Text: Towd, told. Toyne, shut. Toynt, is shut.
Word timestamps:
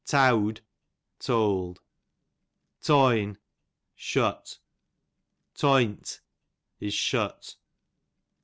Towd, 0.03 0.61
told. 1.19 1.79
Toyne, 2.81 3.37
shut. 3.93 4.57
Toynt, 5.53 6.21
is 6.79 6.95
shut. 6.95 7.55